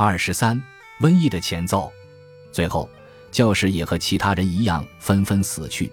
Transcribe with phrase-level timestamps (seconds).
[0.00, 0.62] 二十三，
[1.00, 1.92] 瘟疫的前奏。
[2.52, 2.88] 最后，
[3.32, 5.90] 教士也和其他人一样纷纷死去，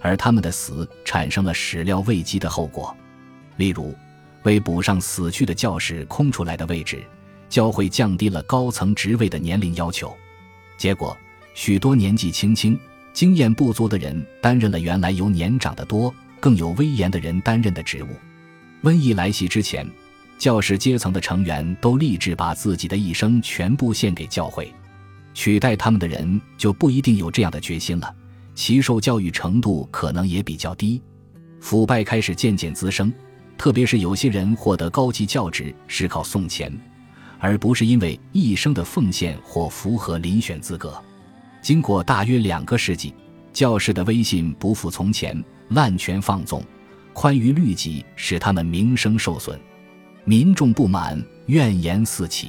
[0.00, 2.92] 而他们的死产生了始料未及的后果。
[3.56, 3.96] 例如，
[4.42, 7.04] 为补上死去的教士空出来的位置，
[7.48, 10.12] 教会降低了高层职位的年龄要求。
[10.76, 11.16] 结果，
[11.54, 12.76] 许多年纪轻轻、
[13.12, 18.08] 经验不足的人担任了原来由年长得多、更有威严的人担任的职务。
[18.82, 19.88] 瘟疫来袭之前。
[20.44, 24.70] 教士阶层的成员都立志把自己的一生全部献给教会，
[25.32, 28.14] 取代他们的人就不一定有这样的决心了，
[28.54, 31.00] 其受教育程度可能也比较低，
[31.60, 33.10] 腐败开始渐渐滋生，
[33.56, 36.70] 特别是有些人获得高级教职是靠送钱，
[37.38, 41.02] 而不是因为一生的奉献或符合遴选资格。
[41.62, 43.14] 经过大约两个世纪，
[43.54, 46.62] 教士的威信不复从前，滥权放纵，
[47.14, 49.58] 宽于律己，使他们名声受损。
[50.26, 52.48] 民众不满，怨言四起。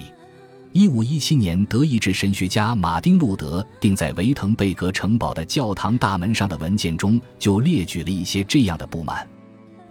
[0.71, 9.27] 一五一七年，德意志神学家马丁·路德钉在维滕贝格城堡的教堂大门上的文件中，就列举了一些这样的不满。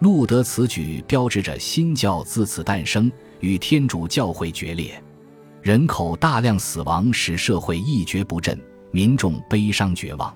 [0.01, 5.03] 路德此举标志着新教自此诞生，与天主教会决裂。
[5.61, 8.59] 人口大量死亡使社会一蹶不振，
[8.93, 10.35] 民众悲伤绝望。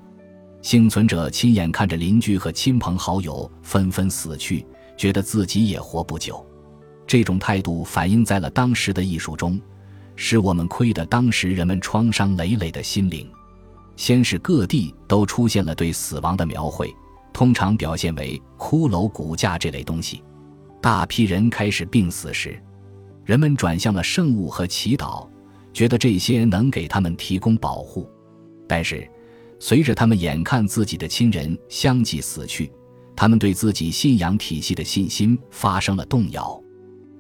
[0.60, 6.44] 幸存者亲眼看着邻居和亲朋好友纷纷死去，觉得自己也活不久。
[7.08, 9.58] 这种态度反映在了当时的艺术中，
[10.14, 13.26] 使我们亏得当时人们创伤累累的心灵。
[13.96, 16.94] 先是各地都出现了对死亡的描绘，
[17.32, 20.22] 通常表现为骷髅骨架这类东西。
[20.82, 22.62] 大批人开始病死时，
[23.24, 25.26] 人们转向了圣物和祈祷，
[25.72, 28.08] 觉得这些能给他们提供保护。
[28.68, 29.10] 但是，
[29.58, 32.70] 随着他们眼看自己的亲人相继死去，
[33.16, 36.62] 他们对自己信仰体系的信心发生了动摇。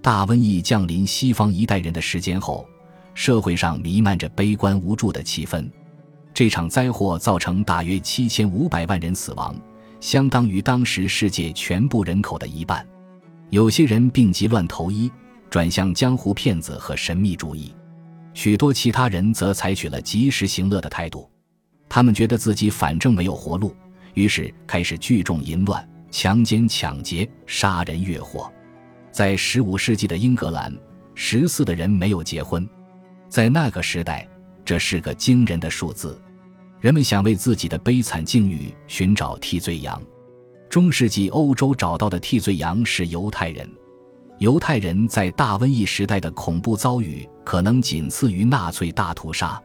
[0.08, 2.66] 大瘟疫降临西方一代人的时间后，
[3.12, 5.70] 社会上弥漫着悲观无助的气氛。
[6.32, 9.54] 这场灾祸造成大约七千五百万人死亡，
[10.00, 12.88] 相当于当时世界全部人口的一半。
[13.50, 15.12] 有些人病急乱投医，
[15.50, 17.74] 转向江湖骗子和神秘主义；
[18.32, 21.30] 许多其他人则采取了及时行乐的态度。
[21.86, 23.76] 他们觉得自己反正没有活路，
[24.14, 28.50] 于是开始聚众淫乱、强奸、抢劫、杀人越货。
[29.10, 30.72] 在十五世纪的英格兰，
[31.14, 32.68] 十四的人没有结婚，
[33.28, 34.28] 在那个时代，
[34.64, 36.20] 这是个惊人的数字。
[36.80, 40.00] 人们想为自己的悲惨境遇寻找替罪羊。
[40.70, 43.68] 中世纪欧洲找到的替罪羊是犹太人。
[44.38, 49.60] 犹太人在大瘟疫时代的恐怖遭遇，可能仅次于纳粹大屠杀。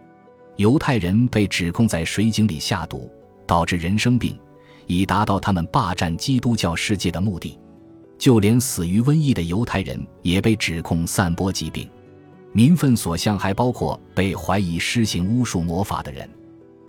[0.55, 3.11] 犹太人被指控在水井里下毒，
[3.45, 4.35] 导致人生病，
[4.87, 7.59] 以达到他们霸占基督教世界的目的。
[8.23, 11.89] 就连死于瘟疫的犹太人也被指控散播疾病，
[12.53, 16.29] 民愤所向还包括被怀疑施行巫术魔法的人。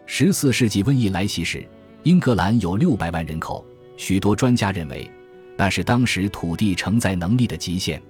[0.06, 1.69] 十四世纪瘟疫来袭时，
[2.05, 5.11] 英格兰有六百万人口，许多专家认为
[5.56, 8.01] 那是当时土地承载能力的极限。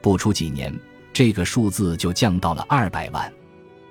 [0.00, 0.72] 不出几年，
[1.12, 3.32] 这个数字就降到了二百万，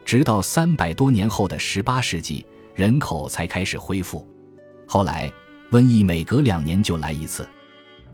[0.05, 4.25] 直到三百多年后的十八世纪，人口才开始恢复。
[4.87, 5.29] 后来，
[5.69, 7.45] 瘟疫每隔两年就来一次。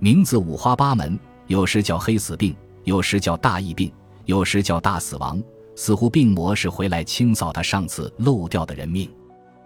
[0.06, 3.92] 名字五花八门，有时叫黑死病，有时叫大疫病，
[4.26, 5.42] 有时叫大死亡，
[5.76, 9.10] 似乎病魔是回来清扫他上次漏掉的人命，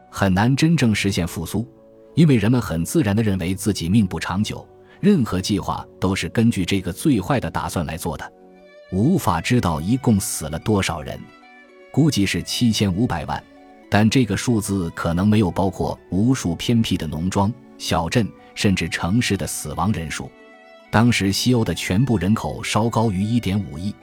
[0.09, 1.67] 很难真正实现复苏，
[2.16, 4.66] 因为人们很自然地认为自己命不长久，
[5.01, 8.31] 任何计划都是根据这个最坏的打算来做的，
[8.94, 11.19] 无法知道一共死了多少人，
[11.91, 13.44] 估计是七千五百万，
[13.89, 18.25] 但这个数字可能没有包括无数偏僻的农庄、小镇。
[18.59, 20.30] 甚至城市的死亡人数，
[20.92, 23.96] 当时西欧的全部人口稍高于一点五亿，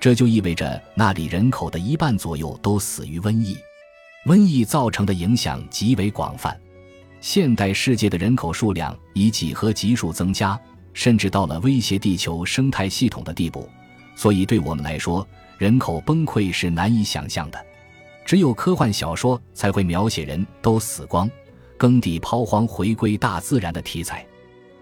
[0.00, 3.56] 这就意味着那里人口的一半左右都死于瘟疫。
[4.26, 6.60] 瘟疫造成的影响极为广泛，
[7.20, 10.58] 现代世界的人口数量以几何级数增加，
[10.92, 13.70] 甚至到了威胁地球生态系统的地步。
[14.16, 15.24] 所以，对我们来说，
[15.56, 17.64] 人口崩溃是难以想象的。
[18.24, 21.30] 只有科幻小说才会描写人都死光。
[21.80, 24.26] 耕地抛荒、回归大自然的题材，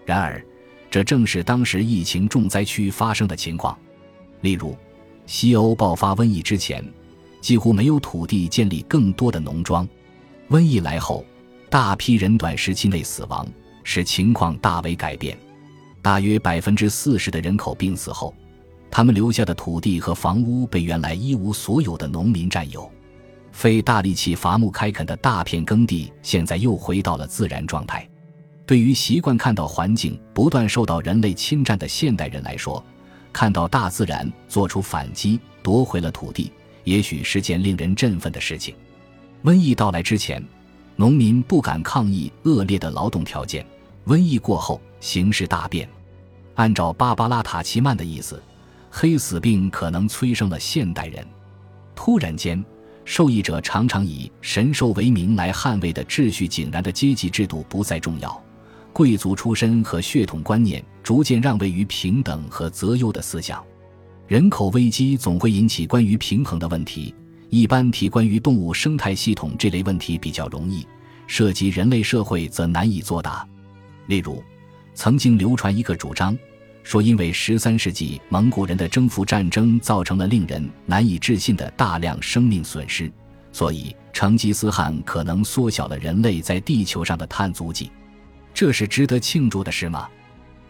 [0.05, 0.45] 然而，
[0.91, 3.79] 这正是当时疫情重灾区发生的情况。
[4.41, 4.75] 例如，
[5.25, 6.83] 西欧爆发瘟疫之前，
[7.39, 9.87] 几乎没有土地建立更多的农庄；
[10.49, 11.25] 瘟疫来后，
[11.69, 13.47] 大批人短时期内死亡，
[13.85, 15.37] 使情况大为改变。
[16.01, 18.35] 大约百分之四十的人口病死后，
[18.91, 22.91] 他们留下的土地和房屋被原来一无所有的农民占有。
[23.51, 28.07] 费大力气伐木开垦的大片耕地，现在又回到了自然状态。
[28.65, 32.83] 对于习惯看到环境不断受到人类侵占的现代人来说，
[33.33, 36.51] 看到大自然做出反击，夺回了土地，
[36.83, 38.75] 也许是件令人振奋的事情。
[39.43, 40.43] 瘟疫到来之前，
[40.95, 43.63] 农民不敢抗议恶劣的劳动条件；
[44.05, 45.89] 瘟疫过后，形势大变。
[46.55, 48.41] 按照芭芭拉·塔奇曼的意思，
[48.91, 51.25] 黑死病可能催生了现代人。
[51.95, 52.63] 突然间，
[53.05, 58.43] 受益者常常以神兽为名来捍卫的秩序井然的阶级制度不再重要，
[58.93, 63.63] 贵族出身和血统观念逐渐让位于平等和择优的思想。
[64.27, 67.13] 人口危机总会引起关于平衡的问题。
[67.49, 70.85] 一般提关于动物生态系统这类问题比较容易，
[71.25, 73.43] 涉及人类社会则难以作答。
[74.05, 74.43] 例如，
[74.93, 76.37] 曾经流传一个主张，
[76.89, 83.11] 说因为十三世纪蒙古人的征服战争造成了令人难以置信的大量生命损失，
[83.51, 87.91] 所以成吉思汗可能缩小了人类在地球上的碳足迹。
[88.55, 90.09] 这是值得庆祝的事吗？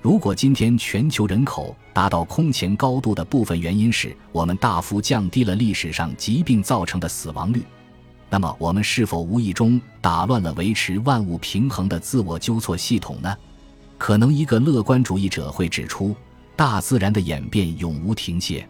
[0.02, 7.64] 如果今天全球人口达到空前高度的部分原因是我们大幅降低了历史上疾病造成的死亡率，
[8.30, 13.34] 那么我们是否无意中打乱了维持万物平衡的自我纠错系统呢？
[14.00, 16.16] 可能一个乐观主义者会指出，
[16.56, 18.68] 大自然的演变永无停歇，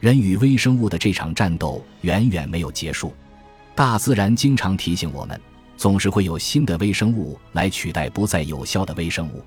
[0.00, 3.14] 人与微生物的这场战斗远远没有结束。
[3.74, 5.38] 大自然经常提醒我们，
[5.76, 9.44] 总是会有新的微生物来取代不再有效的微生物。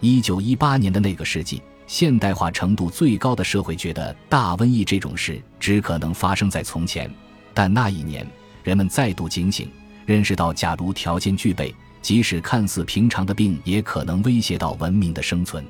[0.00, 7.08] 一九一八年的那个世纪，现代化程度最高的社会觉得大瘟疫这种事只可能发生在从前。
[7.54, 8.26] 但那一年，
[8.64, 9.70] 人们再度警醒，
[10.04, 11.72] 认识到，假如条件具备，
[12.06, 15.66] 即使看似平常的病也可能威胁到文明的生存。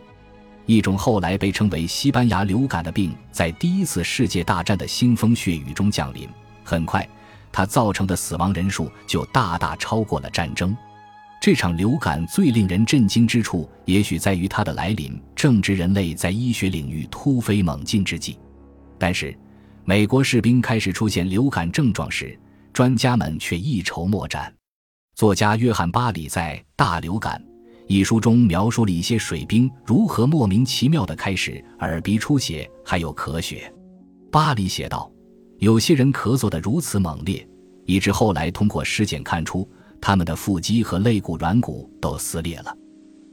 [0.66, 6.28] 一种后来被称为西班牙流感的病，在第一次世界大战的腥风血雨中降临。
[6.62, 7.08] 很快，
[7.50, 10.76] 它造成的死亡人数就大大超过了战争。
[11.40, 18.38] 这场流感最令人震惊之处，也许在于它的来临正值人类在医学领域突飞猛进之际。
[18.98, 19.34] 但是，
[19.86, 22.38] 美国士兵开始出现流感症状时，
[22.74, 24.52] 专家们却一筹莫展。
[25.16, 27.42] 作家约翰·巴里在《大流感》
[27.86, 33.72] 一书中描述了一些水兵如何莫名其妙地开始耳鼻出血，还有咳血。
[34.30, 35.10] 巴里写道
[35.58, 37.48] ：“有些人咳嗽得如此猛烈，
[37.86, 39.66] 以致后来通过尸检看出。”
[40.02, 42.76] 他们的腹肌和肋骨软骨都撕裂了，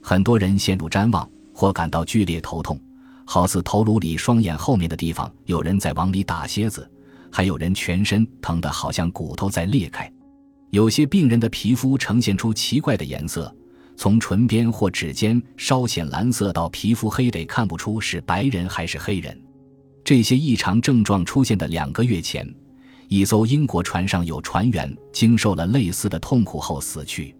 [0.01, 2.79] 很多人陷入谵妄或感到剧烈头痛，
[3.25, 6.89] 好似头颅里双眼后面的地方有人在往里打蝎子，
[7.29, 10.09] 还有人全身疼得好像骨头在裂开。
[10.73, 13.55] 有些病人的皮肤呈现出奇怪的颜色，
[13.95, 19.39] 从唇边或指尖稍显蓝色到皮肤黑得看不出是白人还是黑人。
[20.03, 22.51] 这些异常症状出现的两个月前。
[23.07, 27.35] 一艘英国船上有船员经受了类似的痛苦后死去，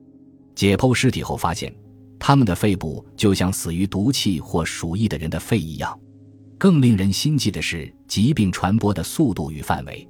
[0.53, 1.74] 解剖尸体后发现，
[2.19, 6.00] 他们的肺部就像死于毒气或鼠疫的人的肺一样。
[6.59, 10.07] 更令人心悸的是疾病传播的速度与范围。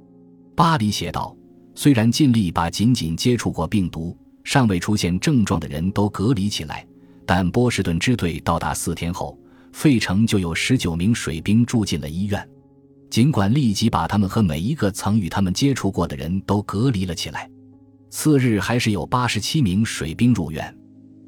[0.54, 1.34] 巴黎写道
[1.74, 6.86] ：“虽然尽力把仅仅接触过病毒、尚未出现症状的人都隔离起来，
[7.26, 9.38] 但波士顿支队到达四天后，
[9.72, 12.48] 费城就有十九名水兵住进了医院。”
[13.10, 17.48] 尽管立即把他们和每一个曾与他们接触过的人都隔离了起来，
[18.10, 20.76] 次日还是有八十七名水兵入院。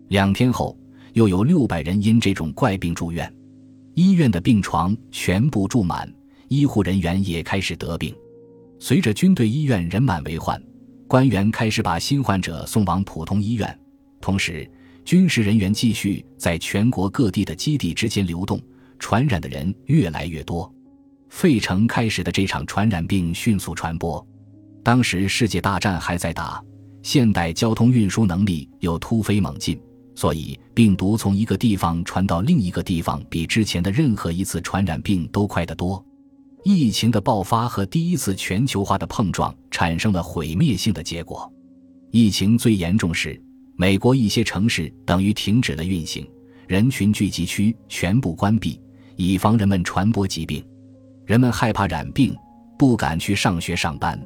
[0.08, 0.76] 两天后，
[1.12, 3.32] 又有六百人因这种怪病住院，
[3.94, 6.12] 医院的病床全部住满，
[6.48, 8.12] 医护人员也开始得病。
[8.78, 10.62] 随着军队医院人满为患，
[11.08, 13.78] 官员开始把新患者送往普通医院，
[14.20, 14.70] 同时
[15.04, 18.60] 军事人员继续在全国各地的基地之间流动，
[18.98, 20.72] 传染的人越来越多。
[21.28, 24.24] 费城开始的这场传染病迅速传播。
[24.84, 26.62] 当时世界大战还在打，
[27.02, 29.80] 现代交通运输能力又突飞猛进，
[30.14, 36.05] 所以病毒从一个地方传到另一个地方，比之前的任何一次传染病都快得多。
[36.68, 41.48] 疫情的爆发和第一次全球化的碰撞产生了毁灭性的结果。
[42.10, 43.40] 疫情最严重时，
[43.76, 46.28] 美国一些城市等于停止了运行，
[46.66, 48.80] 人群聚集区全部关闭，
[49.14, 50.60] 以防人们传播疾病。
[51.24, 52.34] 人们害怕染病，
[52.76, 54.20] 不敢去上学上班。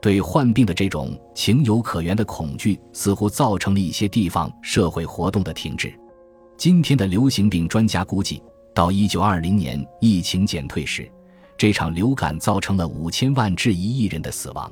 [0.00, 5.92] 对患病的这种情有可原的恐惧，似乎造成了一些地方社会活动的停滞。
[6.56, 8.40] 今天的流行病专家估计，
[8.72, 11.10] 到一九二零年疫情减退时，
[11.62, 14.68] 这场流感造成了五千万至一亿人的死亡。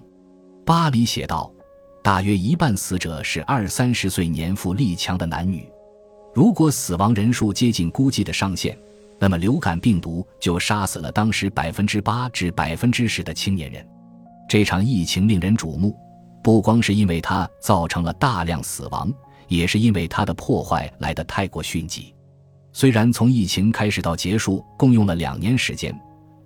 [0.66, 1.49] 巴黎写道
[2.02, 5.64] ：“大约一半死者是二三十岁年富力强的男女。
[6.35, 8.76] 如果死亡人数接近估计的上限。”
[9.20, 13.87] 那么，流感病毒就杀死了当时百分之八至百分之十的青年人。
[14.49, 15.97] 这场疫情令人瞩目，
[16.42, 19.12] 不光是因为它造成了大量死亡，
[19.47, 22.12] 也是因为它的破坏来得太过迅疾。
[22.73, 25.97] 虽然从疫情开始到结束共用了两年时间，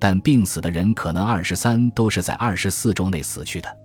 [0.04, 3.78] 但病死的人可能二十三都是在二十四周内死去的。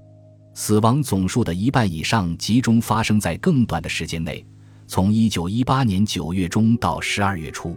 [0.53, 4.45] 死亡总数的一半以上集中发生在更短的时间内，
[4.85, 7.73] 从一九一八年九月中到十二月初。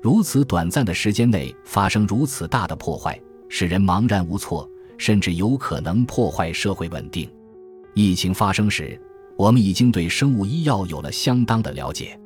[0.00, 7.28] 如此短暂的时间内发生如此大的破坏，使人茫然无措，甚至有可能破坏社会稳定。
[7.94, 8.96] 疫情发生时，
[9.36, 12.16] 我们已经对生物医药有了相当的了解。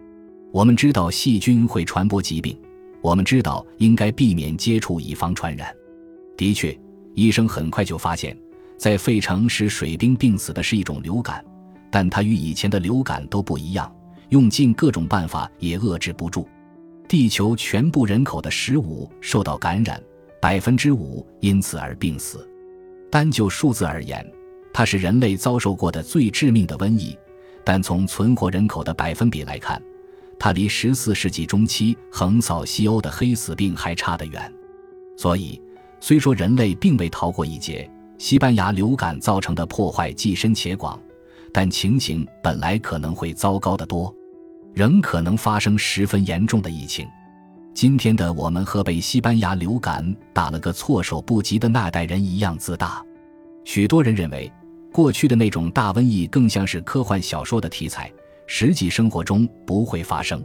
[0.52, 2.54] 我们知道细菌会传播疾病，
[3.06, 5.72] 我们知道应该避免接触以防传染。
[6.36, 6.76] 的确，
[7.14, 8.36] 医生很快就发现，
[8.76, 11.44] 在费城使水兵病死的是一种流感，
[11.88, 13.94] 但它与以前的流感都不一样，
[14.30, 16.48] 用尽各种办法也遏制不住。
[17.06, 20.02] 地球全部人口的十五受到感染，
[20.42, 22.44] 百分之五因此而病死。
[23.08, 24.28] 单就数字而言，
[24.72, 27.16] 它是人类遭受过的最致命的瘟疫，
[27.64, 29.80] 但从存活人口的百分比来看，
[30.38, 34.52] 它离十四世纪中期横扫西欧的黑死病还差得远。
[35.16, 35.60] 所以，
[36.00, 41.00] 虽说人类并未逃过一劫，西班牙流感造成的破坏既深且广，
[41.52, 44.14] 但情形本来可能会糟糕得多，
[44.74, 47.06] 仍可能发生十分严重的疫情。
[47.74, 53.02] 今天的我们和被西班牙流感打了个措手不及的那代人一样自大。
[53.64, 54.52] 许多人认为。
[54.92, 58.10] 过去的那种大瘟疫更像是科幻小说的题材，
[58.46, 60.44] 实际生活中不会发生。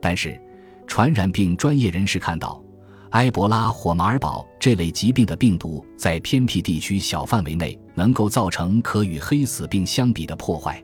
[0.00, 0.40] 但是，
[0.86, 2.62] 传染病专业人士看到，
[3.10, 10.82] 埃博拉或马尔堡这类疾病的病毒在偏僻地区小范围内能够造成可与黑死病相比的破坏。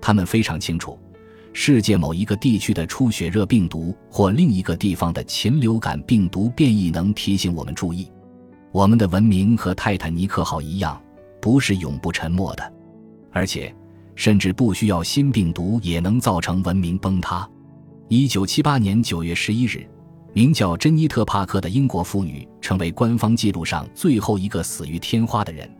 [0.00, 0.98] 他们非常清楚，
[1.52, 8.10] 世界某一个地区的出血热病毒或另一个地方的禽流感病毒变异能提醒我们注意。
[8.72, 11.00] 我们的文明和泰坦尼克号一样。
[11.38, 12.72] 不是永不沉没的，
[13.30, 13.72] 而且
[14.16, 17.48] 甚至不需要新病毒也能造成文明崩塌。
[18.08, 19.88] 一九七八年九月十一日，
[20.32, 25.70] 名叫珍妮特·帕克的英国妇女成为官方记录上最后一个死于天花的人。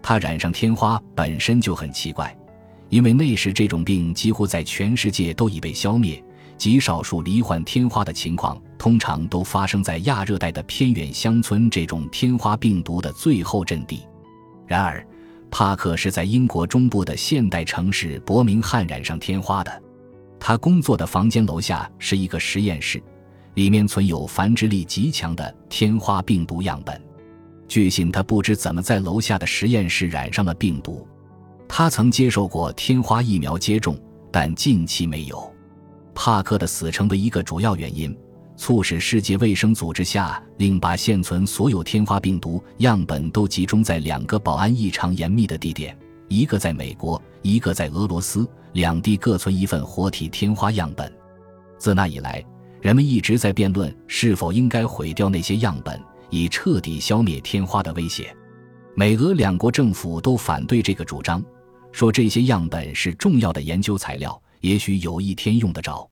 [0.00, 2.36] 她染上天花本身就很奇怪，
[2.88, 6.22] 因为那时这种病几乎在全世界都已被消灭，
[6.58, 14.00] 极少数罹患天花的情况通常都发生在亚热带的偏远乡村这种天花病毒的最后阵地。
[14.66, 15.06] 然而，
[15.52, 19.82] 帕克是在英国中部的现代城市伯明翰染上天花的。
[20.40, 23.00] 他工作的房间楼下是一个实验室，
[23.54, 27.00] 里面存有繁殖力极强的天花病毒样本。
[27.68, 31.06] 据信，他不知怎么在楼下的实验室染上了病毒。
[31.68, 33.96] 他曾接受过天花疫苗接种，
[34.32, 35.54] 但近期没有。
[36.14, 38.16] 帕克的死成为一个主要原因。
[38.56, 45.96] 促使世界卫生组织下令把现存所有天花病毒样本都集中在两个保安异常严密的地点，
[46.28, 51.12] 一个在美国，一个在俄罗斯，两地各存一份活体天花样本。
[51.78, 52.44] 自那以来，
[52.80, 58.34] 人们一直在辩论是否应该毁掉那些样本，以彻底消灭天花的威胁。
[58.94, 61.42] 美俄两国政府都反对这个主张，
[61.90, 66.08] 说这些样本是重要的研究材料，也许有一天用得着。